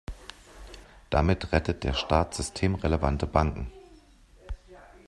Damit 1.11 1.51
rettet 1.53 1.83
der 1.83 1.93
Staat 1.93 2.33
systemrelevante 2.33 3.27
Banken. 3.27 3.71